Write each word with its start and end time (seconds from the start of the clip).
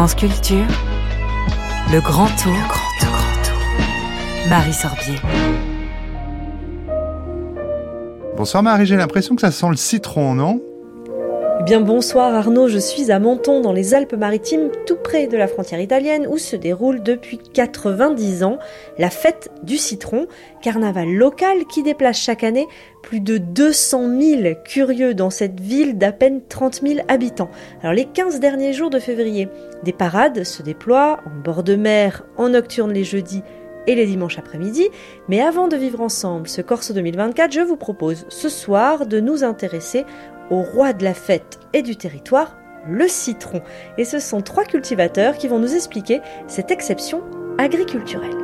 France 0.00 0.14
Culture, 0.14 0.66
le 1.92 2.00
grand 2.00 2.24
tour, 2.42 2.54
grand 2.54 2.98
tour, 3.00 3.10
grand 3.10 3.42
tour. 3.44 4.48
Marie 4.48 4.72
Sorbier. 4.72 5.20
Bonsoir 8.34 8.62
Marie, 8.62 8.86
j'ai 8.86 8.96
l'impression 8.96 9.34
que 9.34 9.42
ça 9.42 9.50
sent 9.50 9.68
le 9.68 9.76
citron, 9.76 10.34
non? 10.34 10.62
Bien 11.70 11.80
bonsoir 11.80 12.34
Arnaud, 12.34 12.66
je 12.66 12.78
suis 12.78 13.12
à 13.12 13.20
Menton 13.20 13.60
dans 13.60 13.72
les 13.72 13.94
Alpes-Maritimes, 13.94 14.70
tout 14.88 14.96
près 14.96 15.28
de 15.28 15.36
la 15.36 15.46
frontière 15.46 15.80
italienne 15.80 16.26
où 16.28 16.36
se 16.36 16.56
déroule 16.56 17.00
depuis 17.00 17.38
90 17.38 18.42
ans 18.42 18.58
la 18.98 19.08
fête 19.08 19.52
du 19.62 19.76
citron, 19.76 20.26
carnaval 20.62 21.08
local 21.08 21.58
qui 21.72 21.84
déplace 21.84 22.18
chaque 22.18 22.42
année 22.42 22.66
plus 23.04 23.20
de 23.20 23.38
200 23.38 24.20
000 24.20 24.54
curieux 24.64 25.14
dans 25.14 25.30
cette 25.30 25.60
ville 25.60 25.96
d'à 25.96 26.10
peine 26.10 26.40
30 26.48 26.80
000 26.84 27.00
habitants. 27.06 27.52
Alors 27.82 27.94
les 27.94 28.06
15 28.06 28.40
derniers 28.40 28.72
jours 28.72 28.90
de 28.90 28.98
février, 28.98 29.48
des 29.84 29.92
parades 29.92 30.42
se 30.42 30.64
déploient 30.64 31.20
en 31.24 31.40
bord 31.40 31.62
de 31.62 31.76
mer, 31.76 32.24
en 32.36 32.48
nocturne 32.48 32.92
les 32.92 33.04
jeudis 33.04 33.44
et 33.86 33.94
les 33.94 34.06
dimanches 34.06 34.38
après-midi. 34.38 34.88
Mais 35.28 35.40
avant 35.40 35.68
de 35.68 35.76
vivre 35.76 36.00
ensemble 36.00 36.48
ce 36.48 36.62
Corso 36.62 36.92
2024, 36.94 37.52
je 37.52 37.60
vous 37.60 37.76
propose 37.76 38.26
ce 38.28 38.48
soir 38.48 39.06
de 39.06 39.20
nous 39.20 39.44
intéresser 39.44 40.04
au 40.50 40.62
roi 40.62 40.92
de 40.92 41.04
la 41.04 41.14
fête 41.14 41.58
et 41.72 41.82
du 41.82 41.96
territoire, 41.96 42.56
le 42.88 43.08
citron. 43.08 43.62
Et 43.98 44.04
ce 44.04 44.18
sont 44.18 44.40
trois 44.40 44.64
cultivateurs 44.64 45.36
qui 45.36 45.48
vont 45.48 45.58
nous 45.58 45.74
expliquer 45.74 46.20
cette 46.46 46.70
exception 46.70 47.22
agriculturelle. 47.58 48.36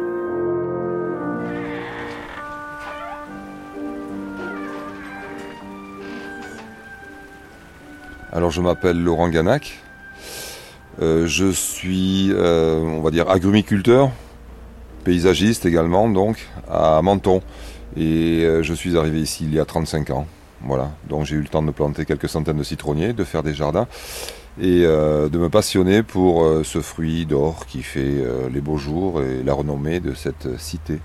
Alors 8.33 8.51
je 8.51 8.61
m'appelle 8.61 9.03
Laurent 9.03 9.31
Ganac. 9.31 9.79
Euh, 11.01 11.27
je 11.27 11.51
suis, 11.51 12.31
euh, 12.33 12.81
on 12.81 13.01
va 13.01 13.11
dire, 13.11 13.31
agrumiculteur, 13.31 14.11
paysagiste 15.05 15.67
également, 15.67 16.09
donc, 16.09 16.47
à 16.71 17.01
Menton. 17.03 17.43
Et 17.97 18.45
euh, 18.45 18.63
je 18.63 18.75
suis 18.75 18.97
arrivé 18.97 19.21
ici 19.21 19.45
il 19.45 19.55
y 19.55 19.59
a 19.59 19.65
35 19.65 20.11
ans. 20.11 20.27
Voilà, 20.63 20.91
donc 21.09 21.25
j'ai 21.27 21.37
eu 21.37 21.41
le 21.41 21.49
temps 21.49 21.63
de 21.63 21.71
planter 21.71 22.05
quelques 22.05 22.29
centaines 22.29 22.57
de 22.57 22.63
citronniers, 22.63 23.13
de 23.13 23.25
faire 23.25 23.43
des 23.43 23.55
jardins 23.55 23.87
et 24.59 24.85
euh, 24.85 25.29
de 25.29 25.39
me 25.39 25.51
passionner 25.51 26.03
pour 26.03 26.45
euh, 26.45 26.65
ce 26.65 26.81
fruit 26.81 27.27
d'or 27.27 27.67
qui 27.67 27.83
fait 27.83 28.01
euh, 28.01 28.49
les 28.49 28.61
beaux 28.61 28.79
jours 28.79 29.23
et 29.23 29.43
la 29.43 29.53
renommée 29.53 30.01
de 30.01 30.15
cette 30.15 30.59
cité. 30.59 31.01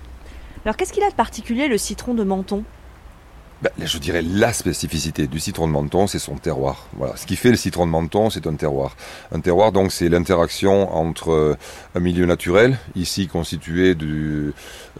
Alors 0.64 0.76
qu'est-ce 0.76 0.92
qu'il 0.92 1.02
a 1.02 1.10
de 1.10 1.14
particulier 1.14 1.68
le 1.68 1.76
citron 1.76 2.14
de 2.14 2.24
Menton? 2.24 2.64
Ben, 3.62 3.70
je 3.78 3.98
dirais 3.98 4.22
la 4.22 4.52
spécificité 4.52 5.28
du 5.28 5.38
citron 5.38 5.68
de 5.68 5.72
menton, 5.72 6.08
c'est 6.08 6.18
son 6.18 6.34
terroir. 6.34 6.88
Voilà, 6.96 7.16
ce 7.16 7.26
qui 7.26 7.36
fait 7.36 7.50
le 7.50 7.56
citron 7.56 7.86
de 7.86 7.92
menton, 7.92 8.28
c'est 8.28 8.48
un 8.48 8.54
terroir. 8.54 8.96
Un 9.30 9.38
terroir, 9.38 9.70
donc, 9.70 9.92
c'est 9.92 10.08
l'interaction 10.08 10.92
entre 10.96 11.56
un 11.94 12.00
milieu 12.00 12.26
naturel, 12.26 12.76
ici 12.96 13.28
constitué 13.28 13.96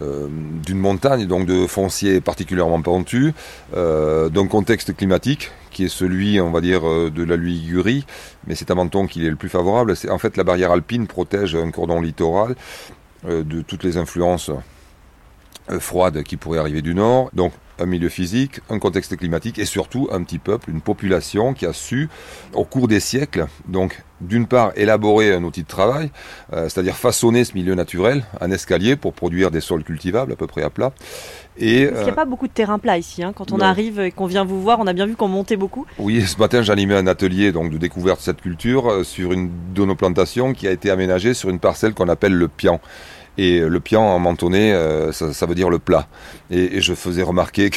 euh, 0.01 0.27
d'une 0.65 0.79
montagne, 0.79 1.25
donc 1.25 1.45
de 1.45 1.67
foncier 1.67 2.21
particulièrement 2.21 2.81
pentu, 2.81 3.33
euh, 3.75 4.29
d'un 4.29 4.47
contexte 4.47 4.95
climatique 4.95 5.51
qui 5.71 5.83
est 5.83 5.89
celui, 5.89 6.39
on 6.39 6.51
va 6.51 6.61
dire, 6.61 6.87
euh, 6.87 7.11
de 7.13 7.23
la 7.23 7.35
Ligurie, 7.35 8.05
mais 8.47 8.55
c'est 8.55 8.71
à 8.71 8.75
Menton 8.75 9.07
qu'il 9.07 9.25
est 9.25 9.29
le 9.29 9.35
plus 9.35 9.49
favorable. 9.49 9.97
C'est, 9.97 10.09
en 10.09 10.19
fait, 10.19 10.37
la 10.37 10.45
barrière 10.45 10.71
alpine 10.71 11.05
protège 11.07 11.55
un 11.55 11.71
cordon 11.71 11.99
littoral 11.99 12.55
de 13.25 13.61
toutes 13.61 13.83
les 13.83 13.95
influences 13.95 14.51
froides 15.79 16.23
qui 16.23 16.35
pourraient 16.35 16.59
arriver 16.59 16.81
du 16.81 16.93
nord. 16.93 17.29
Donc 17.33 17.53
un 17.79 17.85
milieu 17.85 18.09
physique, 18.09 18.61
un 18.69 18.79
contexte 18.79 19.15
climatique 19.17 19.59
et 19.59 19.65
surtout 19.65 20.07
un 20.11 20.23
petit 20.23 20.39
peuple, 20.39 20.69
une 20.69 20.81
population 20.81 21.53
qui 21.53 21.65
a 21.65 21.73
su, 21.73 22.09
au 22.53 22.65
cours 22.65 22.87
des 22.87 22.99
siècles, 22.99 23.47
donc 23.67 24.03
d'une 24.21 24.47
part 24.47 24.71
élaborer 24.75 25.33
un 25.33 25.43
outil 25.43 25.63
de 25.63 25.67
travail, 25.67 26.09
euh, 26.53 26.69
c'est-à-dire 26.69 26.95
façonner 26.95 27.43
ce 27.43 27.53
milieu 27.53 27.75
naturel, 27.75 28.23
un 28.41 28.51
escalier 28.51 28.95
pour 28.95 29.13
produire 29.13 29.51
des 29.51 29.61
sols 29.61 29.83
cultivables 29.83 30.31
à 30.31 30.35
peu 30.35 30.47
près 30.47 30.63
à 30.63 30.69
plat. 30.69 30.93
Et, 31.57 31.85
Parce 31.85 31.97
qu'il 31.97 32.03
n'y 32.05 32.09
a 32.09 32.13
euh, 32.13 32.15
pas 32.15 32.25
beaucoup 32.25 32.47
de 32.47 32.53
terrain 32.53 32.79
plat 32.79 32.97
ici. 32.97 33.23
Hein. 33.23 33.33
Quand 33.35 33.51
on 33.51 33.59
arrive 33.59 33.99
et 33.99 34.11
qu'on 34.11 34.25
vient 34.25 34.43
vous 34.43 34.61
voir, 34.61 34.79
on 34.79 34.87
a 34.87 34.93
bien 34.93 35.05
vu 35.05 35.15
qu'on 35.15 35.27
montait 35.27 35.57
beaucoup. 35.57 35.85
Oui, 35.99 36.21
ce 36.21 36.37
matin 36.37 36.61
j'animais 36.61 36.95
un 36.95 37.07
atelier 37.07 37.51
donc, 37.51 37.71
de 37.71 37.77
découverte 37.77 38.19
de 38.19 38.23
cette 38.23 38.41
culture 38.41 38.89
euh, 38.89 39.03
sur 39.03 39.33
une 39.33 39.51
de 39.73 39.85
nos 39.85 39.95
plantations 39.95 40.53
qui 40.53 40.67
a 40.67 40.71
été 40.71 40.89
aménagée 40.89 41.33
sur 41.33 41.49
une 41.49 41.59
parcelle 41.59 41.93
qu'on 41.93 42.09
appelle 42.09 42.33
le 42.33 42.47
Pian. 42.47 42.79
Et 43.37 43.59
le 43.59 43.79
pian 43.79 44.01
en 44.01 44.19
mentonné, 44.19 44.73
euh, 44.73 45.11
ça, 45.11 45.45
veut 45.45 45.55
dire 45.55 45.69
le 45.69 45.79
plat. 45.79 46.07
Et, 46.51 46.81
je 46.81 46.93
faisais 46.93 47.23
remarquer 47.23 47.71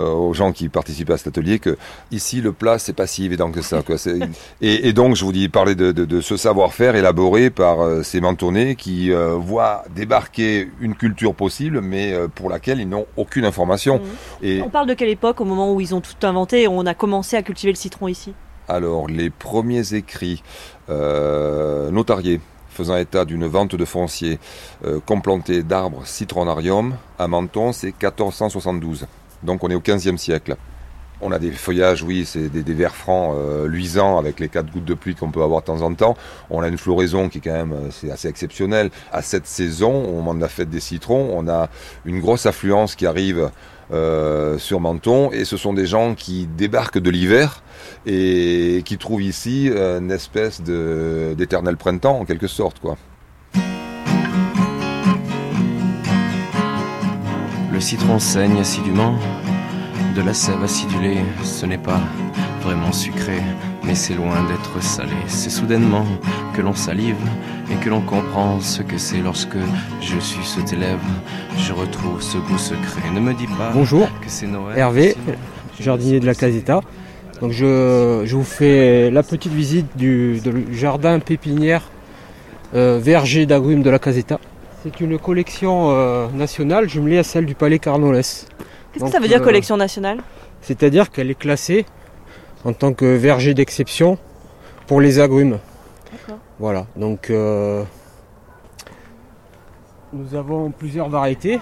euh, 0.00 0.10
aux 0.10 0.34
gens 0.34 0.52
qui 0.52 0.68
participaient 0.68 1.14
à 1.14 1.16
cet 1.16 1.28
atelier 1.28 1.58
que 1.58 1.76
ici 2.10 2.40
le 2.40 2.52
plat 2.52 2.78
c'est 2.78 2.92
pas 2.92 3.06
si 3.06 3.24
évident 3.24 3.50
que 3.50 3.62
ça. 3.62 3.82
Et, 4.60 4.92
donc 4.92 5.16
je 5.16 5.24
vous 5.24 5.32
dis 5.32 5.48
parler 5.48 5.74
de, 5.74 6.20
ce 6.20 6.36
savoir-faire 6.36 6.94
élaboré 6.96 7.50
par 7.50 7.80
euh, 7.80 8.02
ces 8.02 8.20
mentonnés 8.20 8.76
qui 8.76 9.10
voient 9.12 9.84
débarquer 9.94 10.70
une 10.80 10.94
culture 10.94 11.34
possible 11.34 11.80
mais 11.80 12.14
pour 12.34 12.50
laquelle 12.50 12.80
ils 12.80 12.88
n'ont 12.88 13.06
aucune 13.16 13.44
information. 13.44 13.98
Mmh. 13.98 14.44
Et 14.44 14.62
on 14.62 14.70
parle 14.70 14.88
de 14.88 14.94
quelle 14.94 15.08
époque 15.08 15.40
au 15.40 15.44
moment 15.44 15.72
où 15.72 15.80
ils 15.80 15.94
ont 15.94 16.00
tout 16.00 16.26
inventé 16.26 16.62
et 16.62 16.68
on 16.68 16.84
a 16.86 16.94
commencé 16.94 17.36
à 17.36 17.42
cultiver 17.42 17.72
le 17.72 17.78
citron 17.78 18.08
ici? 18.08 18.34
Alors, 18.68 19.08
les 19.08 19.28
premiers 19.30 19.94
écrits 19.94 20.42
notariés 20.88 22.40
faisant 22.72 22.96
état 22.96 23.24
d'une 23.24 23.46
vente 23.46 23.76
de 23.76 23.84
foncier 23.84 24.38
euh, 24.84 25.00
complanté 25.04 25.62
d'arbres 25.62 26.06
citronarium 26.06 26.96
à 27.18 27.28
Menton, 27.28 27.72
c'est 27.72 27.88
1472. 27.88 29.06
Donc 29.42 29.62
on 29.64 29.68
est 29.70 29.74
au 29.74 29.80
15e 29.80 30.16
siècle. 30.16 30.56
On 31.24 31.30
a 31.30 31.38
des 31.38 31.52
feuillages, 31.52 32.02
oui, 32.02 32.24
c'est 32.26 32.48
des, 32.48 32.64
des 32.64 32.74
verts 32.74 32.96
francs 32.96 33.36
euh, 33.38 33.68
luisants 33.68 34.18
avec 34.18 34.40
les 34.40 34.48
quatre 34.48 34.72
gouttes 34.72 34.84
de 34.84 34.94
pluie 34.94 35.14
qu'on 35.14 35.30
peut 35.30 35.42
avoir 35.42 35.60
de 35.60 35.66
temps 35.66 35.80
en 35.82 35.94
temps. 35.94 36.16
On 36.50 36.62
a 36.62 36.68
une 36.68 36.76
floraison 36.76 37.28
qui 37.28 37.38
est 37.38 37.40
quand 37.40 37.52
même 37.52 37.72
euh, 37.72 38.12
assez 38.12 38.26
exceptionnelle. 38.26 38.90
À 39.12 39.22
cette 39.22 39.46
saison, 39.46 40.04
au 40.04 40.14
moment 40.14 40.34
de 40.34 40.40
la 40.40 40.64
des 40.64 40.80
citrons, 40.80 41.30
on 41.32 41.46
a 41.48 41.68
une 42.04 42.18
grosse 42.18 42.44
affluence 42.46 42.96
qui 42.96 43.06
arrive 43.06 43.50
euh, 43.92 44.58
sur 44.58 44.80
Menton 44.80 45.30
et 45.30 45.44
ce 45.44 45.56
sont 45.56 45.72
des 45.72 45.86
gens 45.86 46.16
qui 46.16 46.48
débarquent 46.48 46.98
de 46.98 47.10
l'hiver 47.10 47.62
et 48.04 48.82
qui 48.84 48.98
trouvent 48.98 49.22
ici 49.22 49.68
une 49.68 50.10
espèce 50.10 50.60
d'éternel 50.60 51.76
printemps 51.76 52.18
en 52.18 52.24
quelque 52.24 52.48
sorte 52.48 52.80
quoi. 52.80 52.96
Le 57.72 57.80
citron 57.80 58.18
saigne 58.18 58.58
assidûment 58.58 59.16
de 60.14 60.22
la 60.22 60.34
sève 60.34 60.62
acidulée, 60.62 61.18
ce 61.42 61.64
n'est 61.64 61.78
pas 61.78 62.00
vraiment 62.60 62.92
sucré, 62.92 63.38
mais 63.84 63.94
c'est 63.94 64.14
loin 64.14 64.44
d'être 64.48 64.82
salé. 64.82 65.12
C'est 65.26 65.50
soudainement 65.50 66.04
que 66.54 66.60
l'on 66.60 66.74
salive 66.74 67.16
et 67.70 67.76
que 67.76 67.88
l'on 67.88 68.02
comprend 68.02 68.60
ce 68.60 68.82
que 68.82 68.98
c'est 68.98 69.18
lorsque 69.18 69.56
je 70.00 70.18
suis 70.18 70.44
sous 70.44 70.62
tes 70.62 70.76
lèvres. 70.76 71.00
Je 71.56 71.72
retrouve 71.72 72.20
ce 72.20 72.36
goût 72.38 72.58
secret. 72.58 73.10
Ne 73.14 73.20
me 73.20 73.32
dis 73.32 73.46
pas 73.46 73.70
Bonjour, 73.72 74.08
que 74.20 74.28
c'est 74.28 74.46
Noël. 74.46 74.78
Hervé, 74.78 75.16
jardinier 75.80 76.20
de 76.20 76.26
la 76.26 76.34
Caseta. 76.34 76.80
Donc 77.40 77.52
je, 77.52 78.24
vous 78.34 78.44
fais 78.44 79.10
la 79.10 79.22
petite 79.22 79.52
visite 79.52 79.96
du, 79.96 80.40
jardin 80.72 81.18
pépinière 81.20 81.90
euh, 82.74 82.98
verger 83.02 83.46
d'agrumes 83.46 83.82
de 83.82 83.90
la 83.90 83.98
Caseta. 83.98 84.38
C'est 84.82 85.00
une 85.00 85.18
collection 85.18 85.90
euh, 85.90 86.26
nationale 86.34 86.88
jumelée 86.88 87.18
à 87.18 87.22
celle 87.22 87.46
du 87.46 87.54
Palais 87.54 87.78
Carnoles. 87.78 88.22
Qu'est-ce 88.92 89.04
que 89.04 89.10
ça 89.10 89.20
veut 89.20 89.28
dire 89.28 89.40
euh, 89.40 89.44
collection 89.44 89.76
nationale? 89.76 90.18
C'est-à-dire 90.60 91.10
qu'elle 91.10 91.30
est 91.30 91.38
classée 91.38 91.86
en 92.64 92.72
tant 92.72 92.92
que 92.92 93.16
verger 93.16 93.54
d'exception 93.54 94.18
pour 94.86 95.00
les 95.00 95.18
agrumes. 95.18 95.58
Voilà, 96.58 96.86
donc 96.94 97.30
euh, 97.30 97.82
nous 100.12 100.34
avons 100.34 100.70
plusieurs 100.70 101.08
variétés, 101.08 101.58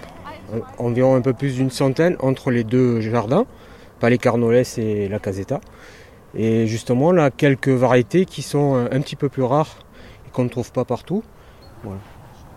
environ 0.78 1.14
un 1.14 1.20
peu 1.20 1.32
plus 1.32 1.54
d'une 1.54 1.70
centaine 1.70 2.16
entre 2.19 2.50
les 2.50 2.64
deux 2.64 3.00
jardins, 3.00 3.46
Palais 4.00 4.19
Carnoles 4.19 4.64
et 4.76 5.08
la 5.08 5.19
Caseta. 5.19 5.60
Et 6.34 6.66
justement, 6.66 7.08
on 7.08 7.19
a 7.19 7.31
quelques 7.31 7.69
variétés 7.69 8.26
qui 8.26 8.43
sont 8.43 8.75
un 8.75 9.00
petit 9.00 9.16
peu 9.16 9.28
plus 9.28 9.43
rares 9.43 9.78
et 10.26 10.31
qu'on 10.31 10.44
ne 10.44 10.49
trouve 10.49 10.70
pas 10.72 10.84
partout. 10.84 11.22
Voilà. 11.82 12.00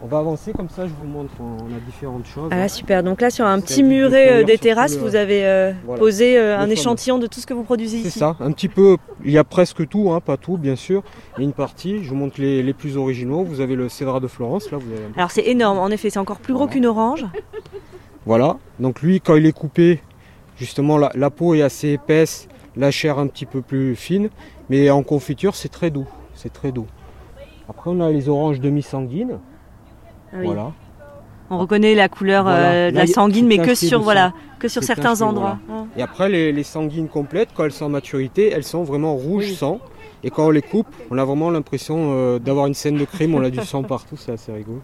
On 0.06 0.08
va 0.08 0.20
avancer 0.20 0.52
comme 0.52 0.68
ça, 0.68 0.86
je 0.86 0.92
vous 1.02 1.08
montre, 1.08 1.32
on 1.40 1.68
a 1.68 1.80
différentes 1.86 2.26
choses. 2.26 2.50
Ah 2.52 2.68
super, 2.68 3.04
donc 3.04 3.22
là 3.22 3.30
sur 3.30 3.46
un 3.46 3.62
petit 3.62 3.84
muret 3.84 4.42
euh, 4.42 4.44
des 4.44 4.58
terrasses, 4.58 4.98
vous 4.98 5.16
avez 5.16 5.46
euh, 5.46 5.72
posé 5.98 6.38
euh, 6.38 6.60
un 6.60 6.70
échantillon 6.70 7.20
de 7.20 7.26
tout 7.26 7.40
ce 7.40 7.46
que 7.46 7.54
vous 7.54 7.64
produisez 7.64 8.00
ici. 8.00 8.12
C'est 8.12 8.20
ça, 8.20 8.36
un 8.42 8.52
petit 8.52 8.68
peu, 8.68 8.98
il 9.24 9.32
y 9.32 9.38
a 9.38 9.46
presque 9.46 9.88
tout, 9.88 10.12
hein, 10.12 10.20
pas 10.20 10.36
tout 10.36 10.58
bien 10.58 10.76
sûr, 10.76 11.04
il 11.38 11.40
y 11.40 11.44
a 11.44 11.46
une 11.46 11.54
partie, 11.54 12.04
je 12.04 12.10
vous 12.10 12.18
montre 12.18 12.42
les, 12.42 12.74
plus 12.74 12.98
originaux, 12.98 13.46
vous 13.46 13.62
avez 13.62 13.76
le 13.76 13.88
Cédra 13.88 14.20
de 14.20 14.28
Florence. 14.28 14.70
Là, 14.72 14.78
vous 14.78 14.92
avez 14.92 15.04
Alors 15.16 15.32
c'est 15.32 15.48
énorme, 15.48 15.80
en 15.80 15.88
effet, 15.88 16.10
c'est 16.10 16.20
encore 16.20 16.40
plus 16.40 16.54
gros 16.54 16.68
qu'une 16.68 16.86
orange. 16.86 17.26
Voilà, 18.26 18.58
donc 18.82 19.02
lui 19.02 19.22
quand 19.22 19.36
il 19.38 19.46
est 19.46 19.58
coupé, 19.58 20.02
justement 20.58 20.98
la, 20.98 21.12
la 21.16 21.30
peau 21.30 21.54
est 21.54 21.62
assez 21.62 21.92
épaisse, 21.92 22.50
la 22.76 22.92
chair 22.92 23.20
un 23.20 23.28
petit 23.28 23.46
peu 23.46 23.62
plus 23.62 23.96
fine, 23.96 24.30
mais 24.70 24.90
en 24.90 25.02
confiture 25.02 25.56
c'est 25.56 25.70
très 25.70 25.92
doux, 25.92 26.10
c'est 26.34 26.52
très 26.52 26.74
doux. 26.74 26.88
Après 27.70 27.90
on 27.90 28.02
a 28.02 28.10
les 28.12 28.28
oranges 28.28 28.60
demi-sanguines. 28.60 29.40
Ah 30.34 30.38
voilà. 30.44 30.72
On 31.50 31.58
reconnaît 31.60 31.94
la 31.94 32.10
couleur 32.10 32.46
euh, 32.48 32.90
de 32.90 32.96
la 32.96 33.06
sanguine, 33.06 33.46
mais 33.46 33.60
que 33.60 33.76
sur, 33.76 34.02
voilà, 34.02 34.34
que 34.60 34.68
sur 34.68 34.84
certains 34.84 35.22
endroits. 35.22 35.60
Et 35.98 36.02
après, 36.02 36.30
les, 36.30 36.64
sanguines 36.64 37.10
complètes, 37.10 37.50
quand 37.54 37.66
elles 37.66 37.72
sont 37.72 37.86
en 37.86 37.90
maturité, 37.90 38.52
elles 38.52 38.64
sont 38.64 38.84
vraiment 38.84 39.16
rouge 39.16 39.54
sang. 39.54 39.80
Et 40.24 40.30
quand 40.30 40.48
on 40.48 40.52
les 40.52 40.62
coupe, 40.62 40.88
on 41.12 41.18
a 41.18 41.26
vraiment 41.26 41.52
l'impression 41.52 42.12
euh, 42.14 42.40
d'avoir 42.40 42.68
une 42.68 42.74
scène 42.74 42.98
de 42.98 43.04
crime, 43.04 43.36
on 43.36 43.44
a 43.44 43.50
du 43.50 43.60
sang 43.66 43.84
partout, 43.84 44.16
c'est 44.16 44.32
assez 44.32 44.54
rigolo. 44.54 44.82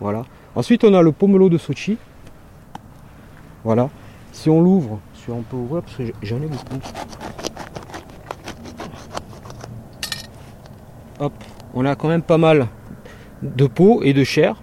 Voilà. 0.00 0.24
Ensuite, 0.54 0.84
on 0.84 0.92
a 0.92 1.00
le 1.00 1.12
pomelo 1.12 1.48
de 1.48 1.56
Sochi. 1.56 1.96
Voilà. 3.64 3.88
Si 4.32 4.50
on 4.50 4.60
l'ouvre, 4.60 5.00
si 5.14 5.30
on 5.30 5.40
peut 5.42 5.56
ouvrir, 5.56 5.82
parce 5.82 5.96
que 5.96 6.02
j'en 6.22 6.36
ai 6.36 6.46
beaucoup. 6.46 6.78
Hop, 11.18 11.32
on 11.74 11.86
a 11.86 11.96
quand 11.96 12.08
même 12.08 12.22
pas 12.22 12.36
mal 12.36 12.68
de 13.42 13.66
peau 13.66 14.02
et 14.02 14.12
de 14.12 14.22
chair. 14.22 14.56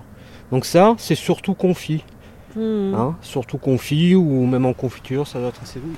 Donc 0.53 0.65
ça, 0.65 0.94
c'est 1.00 1.15
surtout 1.15 1.55
confit. 1.55 2.03
Hmm. 2.55 2.94
hein. 2.94 3.15
surtout 3.21 3.57
confit 3.57 4.13
ou 4.13 4.45
même 4.45 4.67
en 4.67 4.73
confiture, 4.73 5.25
ça 5.25 5.39
doit 5.39 5.47
être 5.47 5.63
assez 5.63 5.79
bon. 5.79 5.89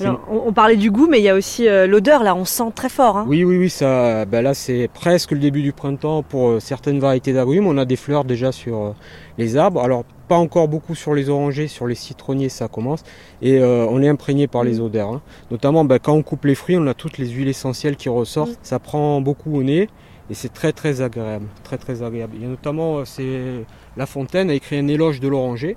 Alors, 0.00 0.20
on, 0.28 0.48
on 0.48 0.52
parlait 0.52 0.74
du 0.74 0.90
goût, 0.90 1.06
mais 1.08 1.20
il 1.20 1.22
y 1.22 1.28
a 1.28 1.36
aussi 1.36 1.68
euh, 1.68 1.86
l'odeur, 1.86 2.24
là, 2.24 2.34
on 2.34 2.44
sent 2.44 2.72
très 2.74 2.88
fort. 2.88 3.16
Hein. 3.18 3.24
Oui, 3.28 3.44
oui, 3.44 3.56
oui, 3.56 3.70
ça, 3.70 4.24
ben 4.24 4.42
là 4.42 4.54
c'est 4.54 4.90
presque 4.92 5.30
le 5.30 5.38
début 5.38 5.62
du 5.62 5.72
printemps 5.72 6.24
pour 6.24 6.48
euh, 6.48 6.58
certaines 6.58 6.98
variétés 6.98 7.32
d'agrumes. 7.32 7.68
On 7.68 7.78
a 7.78 7.84
des 7.84 7.94
fleurs 7.94 8.24
déjà 8.24 8.50
sur 8.50 8.76
euh, 8.76 8.90
les 9.38 9.56
arbres. 9.56 9.80
Alors 9.80 10.02
pas 10.26 10.34
encore 10.34 10.66
beaucoup 10.66 10.96
sur 10.96 11.14
les 11.14 11.28
orangers, 11.28 11.68
sur 11.68 11.86
les 11.86 11.94
citronniers 11.94 12.48
ça 12.48 12.66
commence. 12.66 13.04
Et 13.40 13.62
on 13.62 14.02
est 14.02 14.08
imprégné 14.08 14.48
par 14.48 14.64
les 14.64 14.80
odeurs. 14.80 15.10
hein. 15.10 15.20
Notamment 15.52 15.84
ben, 15.84 16.00
quand 16.00 16.14
on 16.14 16.22
coupe 16.22 16.46
les 16.46 16.56
fruits, 16.56 16.76
on 16.76 16.86
a 16.88 16.94
toutes 16.94 17.18
les 17.18 17.28
huiles 17.28 17.48
essentielles 17.48 17.94
qui 17.96 18.08
ressortent. 18.08 18.50
Mm. 18.50 18.64
Ça 18.64 18.78
prend 18.80 19.20
beaucoup 19.20 19.54
au 19.54 19.62
nez 19.62 19.88
et 20.30 20.34
c'est 20.34 20.52
très 20.52 20.72
très 20.72 21.00
agréable. 21.00 21.46
Très 21.64 21.78
très 21.78 22.02
agréable. 22.02 22.36
A 22.42 22.46
notamment, 22.46 22.98
euh, 22.98 23.04
c'est 23.04 23.64
La 23.96 24.06
Fontaine 24.06 24.50
a 24.50 24.54
écrit 24.54 24.78
un 24.78 24.88
éloge 24.88 25.20
de 25.20 25.28
l'oranger. 25.28 25.76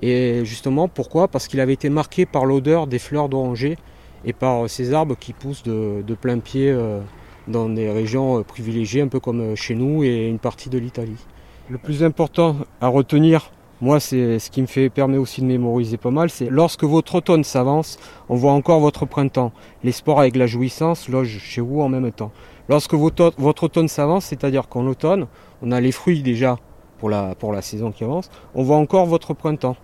Et 0.00 0.44
justement, 0.44 0.86
pourquoi? 0.86 1.28
Parce 1.28 1.48
qu'il 1.48 1.60
avait 1.60 1.72
été 1.72 1.90
marqué 1.90 2.24
par 2.24 2.44
l'odeur 2.44 2.86
des 2.86 2.98
fleurs 2.98 3.28
d'oranger 3.28 3.76
et 4.24 4.32
par 4.32 4.64
euh, 4.64 4.68
ces 4.68 4.92
arbres 4.92 5.16
qui 5.18 5.32
poussent 5.32 5.62
de, 5.64 6.02
de 6.06 6.14
plein 6.14 6.38
pied 6.38 6.70
euh, 6.70 7.00
dans 7.48 7.68
des 7.68 7.90
régions 7.90 8.42
privilégiées, 8.42 9.00
un 9.00 9.08
peu 9.08 9.20
comme 9.20 9.56
chez 9.56 9.74
nous 9.74 10.04
et 10.04 10.28
une 10.28 10.38
partie 10.38 10.68
de 10.68 10.78
l'Italie. 10.78 11.26
Le 11.70 11.78
plus 11.78 12.04
important 12.04 12.56
à 12.80 12.88
retenir, 12.88 13.50
moi, 13.80 14.00
c'est 14.00 14.40
ce 14.40 14.50
qui 14.50 14.60
me 14.60 14.66
fait 14.66 14.90
permet 14.90 15.18
aussi 15.18 15.40
de 15.40 15.46
mémoriser 15.46 15.98
pas 15.98 16.10
mal, 16.10 16.30
c'est 16.30 16.48
lorsque 16.50 16.82
votre 16.82 17.14
automne 17.14 17.44
s'avance, 17.44 17.98
on 18.28 18.34
voit 18.34 18.52
encore 18.52 18.80
votre 18.80 19.06
printemps. 19.06 19.52
Les 19.84 19.92
sports 19.92 20.18
avec 20.18 20.34
la 20.34 20.48
jouissance 20.48 21.08
logent 21.08 21.38
chez 21.38 21.60
vous 21.60 21.80
en 21.80 21.88
même 21.88 22.10
temps. 22.10 22.32
Lorsque 22.68 22.94
votre, 22.94 23.32
votre 23.38 23.64
automne 23.64 23.86
s'avance, 23.86 24.26
c'est-à-dire 24.26 24.68
qu'en 24.68 24.84
automne, 24.86 25.26
on 25.62 25.70
a 25.70 25.80
les 25.80 25.92
fruits 25.92 26.22
déjà 26.22 26.58
pour 26.98 27.08
la, 27.08 27.36
pour 27.36 27.52
la 27.52 27.62
saison 27.62 27.92
qui 27.92 28.02
avance, 28.02 28.30
on 28.54 28.64
voit 28.64 28.76
encore 28.76 29.06
votre 29.06 29.32
printemps. 29.32 29.76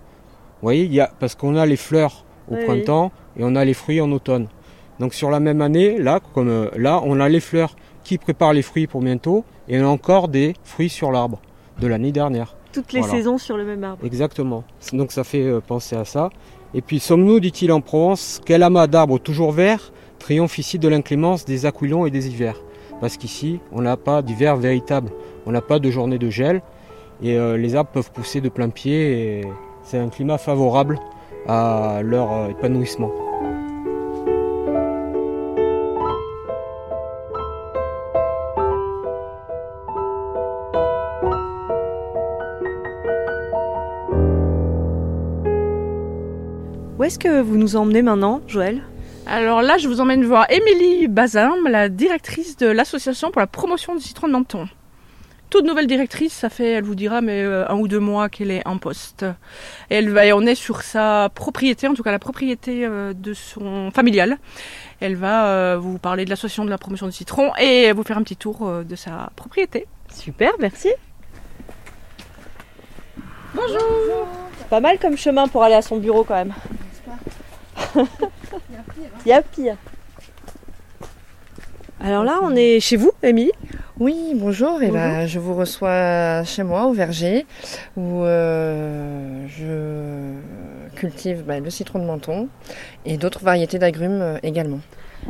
Vous 0.61 0.67
voyez, 0.67 0.87
y 0.87 1.01
a, 1.01 1.11
parce 1.21 1.37
qu'on 1.37 1.55
a 1.55 1.65
les 1.65 1.77
fleurs 1.77 2.25
au 2.51 2.57
Oui, 2.57 2.65
printemps 2.65 3.13
et 3.37 3.45
on 3.45 3.55
a 3.55 3.65
les 3.65 3.75
fruits 3.75 4.01
en 4.01 4.11
automne. 4.11 4.49
Donc 4.99 5.15
sur 5.15 5.31
la 5.31 5.39
même 5.39 5.63
année, 5.63 5.99
là, 5.99 6.21
comme 6.35 6.69
là, 6.77 7.01
on 7.05 7.21
a 7.21 7.29
les 7.29 7.41
fleurs 7.41 7.77
qui 8.03 8.19
préparent 8.19 8.53
les 8.53 8.63
fruits 8.63 8.89
pour 8.89 9.01
bientôt 9.01 9.45
et 9.69 9.81
on 9.81 9.85
a 9.85 9.89
encore 9.89 10.29
des 10.29 10.55
fruits 10.65 10.89
sur 10.91 11.13
l'arbre 11.13 11.41
de 11.81 11.87
l'année 11.87 12.13
dernière. 12.13 12.57
Toutes 12.75 12.93
les 12.93 13.01
Voilà. 13.01 13.15
saisons 13.15 13.39
sur 13.39 13.57
le 13.57 13.65
même 13.65 13.83
arbre. 13.85 14.05
Exactement. 14.05 14.65
Donc 14.93 15.13
ça 15.13 15.25
fait 15.25 15.43
euh, 15.45 15.61
penser 15.61 15.97
à 15.97 16.05
ça. 16.05 16.29
Et 16.75 16.83
puis 16.83 16.99
sommes-nous, 16.99 17.39
dit-il 17.41 17.71
en 17.73 17.81
Provence, 17.81 18.41
quel 18.45 18.63
amas 18.65 18.87
d'arbres 18.89 19.19
toujours 19.19 19.53
verts 19.53 19.93
triomphe 20.19 20.59
ici 20.59 20.79
de 20.79 20.89
l'inclémence 20.89 21.45
des 21.45 21.67
aquilons 21.67 22.05
et 22.05 22.11
des 22.11 22.29
hivers? 22.29 22.61
Parce 23.01 23.17
qu'ici, 23.17 23.61
on 23.73 23.81
n'a 23.83 23.97
pas 23.97 24.23
d'hiver 24.23 24.57
véritable. 24.57 25.11
On 25.47 25.53
n'a 25.53 25.61
pas 25.63 25.79
de 25.79 25.89
journée 25.91 26.19
de 26.19 26.31
gel. 26.31 26.63
Et 27.23 27.37
euh, 27.39 27.57
les 27.57 27.77
arbres 27.77 27.91
peuvent 27.91 28.11
pousser 28.11 28.41
de 28.41 28.49
plein 28.49 28.71
pied. 28.71 29.39
Et 29.39 29.45
c'est 29.85 29.99
un 29.99 30.09
climat 30.09 30.39
favorable 30.39 30.99
à 31.47 32.01
leur 32.03 32.33
euh, 32.33 32.49
épanouissement. 32.49 33.11
Est-ce 47.15 47.21
que 47.21 47.41
vous 47.41 47.57
nous 47.57 47.77
emmenez 47.77 48.03
maintenant, 48.03 48.41
Joël? 48.49 48.83
Alors 49.25 49.63
là, 49.63 49.79
je 49.79 49.87
vous 49.87 50.01
emmène 50.01 50.25
voir 50.25 50.51
Émilie 50.51 51.07
Bazin, 51.07 51.55
la 51.69 51.89
directrice 51.89 52.57
de 52.57 52.67
l'association 52.67 53.31
pour 53.31 53.39
la 53.39 53.47
promotion 53.47 53.95
du 53.95 54.01
citron 54.01 54.27
de 54.27 54.33
Menton. 54.33 54.69
Toute 55.49 55.65
nouvelle 55.65 55.87
directrice, 55.87 56.33
ça 56.33 56.49
fait, 56.49 56.73
elle 56.73 56.83
vous 56.83 56.97
dira, 56.97 57.21
mais 57.21 57.41
euh, 57.41 57.71
un 57.71 57.77
ou 57.77 57.87
deux 57.87 58.01
mois 58.01 58.29
qu'elle 58.29 58.51
est 58.51 58.67
en 58.67 58.79
poste. 58.79 59.25
Et 59.91 59.95
elle 59.95 60.11
va, 60.11 60.27
et 60.27 60.33
on 60.33 60.41
est 60.41 60.57
sur 60.57 60.83
sa 60.83 61.29
propriété, 61.33 61.87
en 61.87 61.95
tout 61.95 62.03
cas 62.03 62.11
la 62.11 62.19
propriété 62.19 62.85
euh, 62.85 63.13
de 63.13 63.33
son 63.33 63.93
familiale. 63.93 64.39
Elle 64.99 65.15
va 65.15 65.47
euh, 65.47 65.79
vous 65.79 65.99
parler 65.99 66.25
de 66.25 66.31
l'association 66.31 66.65
de 66.65 66.71
la 66.71 66.79
promotion 66.79 67.07
du 67.07 67.13
citron 67.13 67.53
et 67.61 67.93
vous 67.93 68.03
faire 68.03 68.19
un 68.19 68.25
petit 68.25 68.37
tour 68.37 68.69
de 68.83 68.97
sa 68.97 69.31
propriété. 69.37 69.87
Super, 70.13 70.51
merci. 70.59 70.89
Bonjour. 73.55 74.27
C'est 74.59 74.69
pas 74.69 74.81
mal 74.81 74.99
comme 74.99 75.17
chemin 75.17 75.47
pour 75.47 75.63
aller 75.63 75.77
à 75.77 75.83
son 75.83 75.99
bureau 75.99 76.25
quand 76.25 76.35
même. 76.35 76.53
Il 77.97 79.29
y 79.29 79.33
a 79.33 79.43
pire. 79.43 79.77
Alors 82.01 82.25
là, 82.25 82.41
on 82.43 82.55
est 82.55 82.81
chez 82.81 82.97
vous, 82.97 83.13
Émilie 83.23 83.53
Oui, 83.99 84.33
bonjour. 84.35 84.83
Et 84.83 84.91
ben, 84.91 85.27
je 85.27 85.39
vous 85.39 85.55
reçois 85.55 86.45
chez 86.45 86.63
moi 86.63 86.87
au 86.87 86.93
verger 86.93 87.47
où 87.97 88.25
euh, 88.25 89.47
je 89.49 90.35
cultive 90.95 91.45
ben, 91.45 91.63
le 91.63 91.71
citron 91.71 91.99
de 91.99 92.05
menton 92.05 92.49
et 93.05 93.17
d'autres 93.17 93.43
variétés 93.43 93.79
d'agrumes 93.79 94.21
euh, 94.21 94.39
également. 94.43 94.81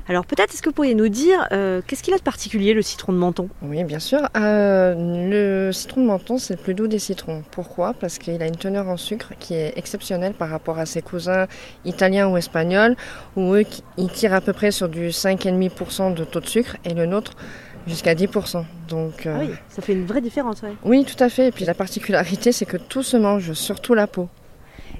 Alors 0.08 0.26
peut-être 0.26 0.52
est-ce 0.52 0.62
que 0.62 0.69
vous 0.69 0.75
pourriez 0.75 0.94
nous 0.94 1.08
dire 1.08 1.46
euh, 1.52 1.81
qu'est-ce 1.87 2.02
qu'il 2.02 2.14
a 2.14 2.19
de 2.19 2.23
particulier 2.23 2.75
le 2.75 2.82
citron 2.82 3.12
de 3.12 3.19
menton? 3.19 3.49
Oui, 3.62 3.82
bien 3.85 3.99
sûr. 3.99 4.20
Euh, 4.37 4.94
le 5.31 5.73
citron 5.73 6.02
de 6.02 6.06
menton, 6.06 6.38
c'est 6.38 6.55
le 6.56 6.61
plus 6.61 6.75
doux 6.75 6.87
des 6.87 6.99
citrons. 6.99 7.43
Pourquoi? 7.50 7.94
Parce 7.94 8.19
qu'il 8.19 8.43
a 8.43 8.46
une 8.46 8.56
teneur 8.56 8.88
en 8.88 8.96
sucre 8.96 9.32
qui 9.38 9.55
est 9.55 9.73
exceptionnelle 9.76 10.35
par 10.35 10.50
rapport 10.50 10.79
à 10.79 10.87
ses 10.87 11.02
cousins 11.02 11.46
italiens 11.85 12.29
ou 12.29 12.37
espagnols, 12.37 12.96
où 13.37 13.55
eux, 13.55 13.64
ils 13.96 14.11
tirent 14.11 14.35
à 14.35 14.41
peu 14.41 14.52
près 14.52 14.70
sur 14.70 14.88
du 14.88 15.08
5,5% 15.08 16.14
de 16.14 16.25
taux 16.25 16.40
de 16.40 16.47
sucre 16.47 16.76
et 16.85 16.94
le 16.94 17.06
nôtre 17.06 17.32
jusqu'à 17.87 18.14
10%. 18.14 18.64
Donc, 18.88 19.26
euh, 19.26 19.37
Ah 19.37 19.44
oui, 19.44 19.55
ça 19.69 19.82
fait 19.82 19.93
une 19.93 20.06
vraie 20.06 20.20
différence, 20.20 20.62
ouais. 20.62 20.73
Oui, 20.85 21.05
tout 21.05 21.23
à 21.23 21.29
fait. 21.29 21.49
Et 21.49 21.52
puis 21.52 21.64
la 21.64 21.75
particularité, 21.75 22.52
c'est 22.52 22.67
que 22.67 22.76
tout 22.76 23.02
se 23.02 23.17
mange, 23.17 23.52
surtout 23.52 23.94
la 23.94 24.06
peau. 24.06 24.29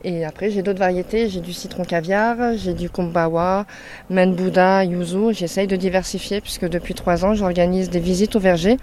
Et 0.05 0.25
après, 0.25 0.51
j'ai 0.51 0.63
d'autres 0.63 0.79
variétés. 0.79 1.31
J'ai 1.31 1.41
du 1.41 1.55
citron 1.55 1.83
caviar, 1.85 2.37
j'ai 2.57 2.75
du 2.75 2.91
kombawa, 2.91 3.65
menbuda, 4.11 4.85
yuzu. 4.85 5.33
J'essaye 5.33 5.67
de 5.67 5.77
diversifier 5.77 6.43
puisque 6.43 6.69
depuis 6.69 6.93
trois 6.93 7.25
ans, 7.25 7.35
j'organise 7.35 7.89
des 7.89 8.01
visites 8.01 8.37
au 8.37 8.41
verger. 8.41 8.77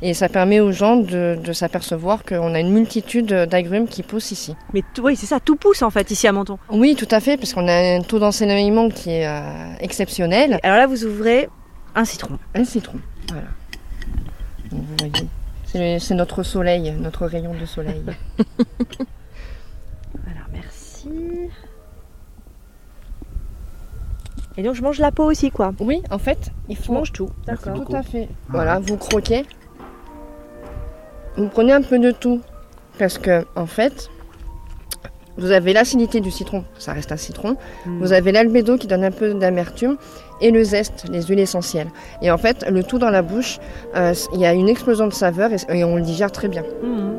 Et 0.00 0.14
ça 0.14 0.28
permet 0.28 0.60
aux 0.60 0.70
gens 0.70 0.96
de, 0.96 1.36
de 1.42 1.52
s'apercevoir 1.52 2.24
qu'on 2.24 2.54
a 2.54 2.60
une 2.60 2.72
multitude 2.72 3.26
d'agrumes 3.26 3.88
qui 3.88 4.04
poussent 4.04 4.30
ici. 4.30 4.54
Mais 4.72 4.84
oui, 5.02 5.16
c'est 5.16 5.26
ça, 5.26 5.40
tout 5.40 5.56
pousse 5.56 5.82
en 5.82 5.90
fait 5.90 6.08
ici 6.12 6.28
à 6.28 6.32
Menton. 6.32 6.58
Oui, 6.70 6.94
tout 6.94 7.08
à 7.10 7.18
fait, 7.18 7.36
parce 7.36 7.52
qu'on 7.52 7.66
a 7.66 7.96
un 7.96 8.02
taux 8.02 8.20
d'enseignement 8.20 8.88
qui 8.88 9.10
est 9.10 9.26
euh, 9.26 9.40
exceptionnel. 9.80 10.60
Alors 10.62 10.78
là, 10.78 10.86
vous 10.86 11.04
ouvrez 11.04 11.48
un 11.96 12.04
citron. 12.04 12.38
Un 12.54 12.64
citron, 12.64 12.98
voilà. 13.28 13.48
Vous 14.70 14.84
voyez, 14.98 15.98
c'est 15.98 16.14
notre 16.14 16.44
soleil, 16.44 16.92
notre 16.92 17.26
rayon 17.26 17.54
de 17.60 17.66
soleil. 17.66 18.02
Et 24.56 24.62
donc 24.62 24.74
je 24.74 24.82
mange 24.82 24.98
la 24.98 25.10
peau 25.10 25.24
aussi, 25.24 25.50
quoi. 25.50 25.72
Oui, 25.80 26.02
en 26.10 26.18
fait, 26.18 26.50
il 26.68 26.76
Je 26.76 26.82
faut 26.82 26.92
mange 26.92 27.12
tout. 27.12 27.30
D'accord. 27.46 27.84
Tout 27.84 27.94
à 27.94 28.02
fait. 28.02 28.28
Voilà, 28.48 28.78
vous 28.78 28.96
croquez. 28.96 29.44
Vous 31.36 31.48
prenez 31.48 31.72
un 31.72 31.82
peu 31.82 31.98
de 31.98 32.10
tout. 32.10 32.40
Parce 32.98 33.16
que, 33.16 33.46
en 33.56 33.66
fait, 33.66 34.10
vous 35.38 35.52
avez 35.52 35.72
l'acidité 35.72 36.20
du 36.20 36.30
citron, 36.30 36.64
ça 36.78 36.92
reste 36.92 37.12
un 37.12 37.16
citron. 37.16 37.56
Hmm. 37.86 37.98
Vous 38.00 38.12
avez 38.12 38.32
l'albédo 38.32 38.76
qui 38.76 38.86
donne 38.86 39.04
un 39.04 39.10
peu 39.10 39.32
d'amertume. 39.32 39.96
Et 40.42 40.50
le 40.50 40.64
zeste, 40.64 41.04
les 41.10 41.22
huiles 41.22 41.38
essentielles. 41.38 41.88
Et 42.22 42.30
en 42.30 42.38
fait, 42.38 42.66
le 42.70 42.82
tout 42.82 42.98
dans 42.98 43.10
la 43.10 43.22
bouche, 43.22 43.58
euh, 43.94 44.14
il 44.32 44.40
y 44.40 44.46
a 44.46 44.54
une 44.54 44.68
explosion 44.68 45.06
de 45.06 45.12
saveur 45.12 45.50
et, 45.52 45.78
et 45.78 45.84
on 45.84 45.96
le 45.96 46.02
digère 46.02 46.32
très 46.32 46.48
bien. 46.48 46.64
Mhm. 46.82 47.18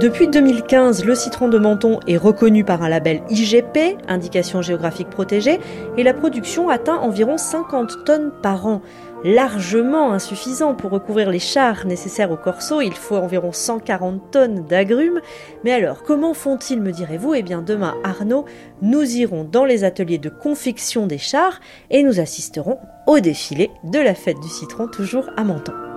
Depuis 0.00 0.26
2015, 0.26 1.04
le 1.04 1.14
citron 1.14 1.46
de 1.46 1.56
Menton 1.56 2.00
est 2.08 2.16
reconnu 2.16 2.64
par 2.64 2.82
un 2.82 2.88
label 2.88 3.22
IGP, 3.30 3.96
indication 4.08 4.60
géographique 4.60 5.08
protégée, 5.08 5.60
et 5.96 6.02
la 6.02 6.12
production 6.12 6.68
atteint 6.68 6.96
environ 6.96 7.38
50 7.38 8.04
tonnes 8.04 8.32
par 8.42 8.66
an. 8.66 8.82
Largement 9.22 10.12
insuffisant 10.12 10.74
pour 10.74 10.90
recouvrir 10.90 11.30
les 11.30 11.38
chars 11.38 11.86
nécessaires 11.86 12.32
au 12.32 12.36
corso, 12.36 12.80
il 12.80 12.92
faut 12.92 13.14
environ 13.14 13.52
140 13.52 14.32
tonnes 14.32 14.66
d'agrumes. 14.66 15.20
Mais 15.62 15.72
alors, 15.72 16.02
comment 16.02 16.34
font-ils, 16.34 16.82
me 16.82 16.90
direz-vous? 16.90 17.34
Eh 17.34 17.42
bien, 17.42 17.62
demain, 17.62 17.94
Arnaud, 18.02 18.46
nous 18.82 19.16
irons 19.16 19.44
dans 19.44 19.64
les 19.64 19.84
ateliers 19.84 20.18
de 20.18 20.28
confection 20.28 21.06
des 21.06 21.18
chars 21.18 21.60
et 21.90 22.02
nous 22.02 22.18
assisterons 22.18 22.78
au 23.06 23.20
défilé 23.20 23.70
de 23.84 24.00
la 24.00 24.16
fête 24.16 24.40
du 24.40 24.48
citron, 24.48 24.88
toujours 24.88 25.30
à 25.36 25.44
Menton. 25.44 25.93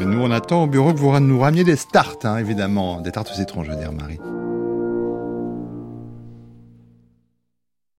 Nous, 0.00 0.20
on 0.20 0.30
attend 0.30 0.64
au 0.64 0.66
bureau 0.66 0.92
que 0.92 0.98
vous 0.98 1.18
nous 1.20 1.40
rameniez 1.40 1.64
des 1.64 1.76
starts, 1.76 2.16
hein, 2.24 2.36
évidemment. 2.36 3.00
Des 3.00 3.12
tartes 3.12 3.30
au 3.30 3.34
citron, 3.34 3.64
je 3.64 3.70
veux 3.70 3.76
dire, 3.76 3.92
Marie. 3.92 4.18